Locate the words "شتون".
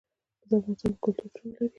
1.31-1.47